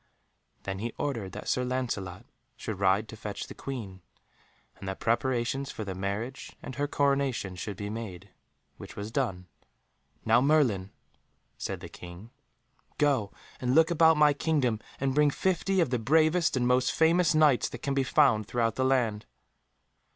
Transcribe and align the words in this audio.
Then 0.63 0.79
he 0.79 0.95
ordered 0.97 1.33
that 1.33 1.47
Sir 1.47 1.63
Lancelot 1.63 2.25
should 2.55 2.79
ride 2.79 3.07
to 3.07 3.15
fetch 3.15 3.45
the 3.45 3.53
Queen, 3.53 4.01
and 4.75 4.87
that 4.87 4.99
preparations 4.99 5.69
for 5.69 5.85
the 5.85 5.93
marriage 5.93 6.53
and 6.63 6.73
her 6.73 6.87
coronation 6.87 7.55
should 7.55 7.77
be 7.77 7.87
made, 7.87 8.31
which 8.77 8.95
was 8.95 9.11
done. 9.11 9.45
"Now, 10.25 10.41
Merlin," 10.41 10.89
said 11.55 11.81
the 11.81 11.87
King, 11.87 12.31
"go 12.97 13.31
and 13.59 13.75
look 13.75 13.91
about 13.91 14.17
my 14.17 14.33
kingdom 14.33 14.79
and 14.99 15.13
bring 15.13 15.29
fifty 15.29 15.79
of 15.81 15.91
the 15.91 15.99
bravest 15.99 16.57
and 16.57 16.67
most 16.67 16.91
famous 16.91 17.35
Knights 17.35 17.69
that 17.69 17.83
can 17.83 17.93
be 17.93 18.01
found 18.03 18.47
throughout 18.47 18.77
the 18.77 18.83
land." 18.83 19.27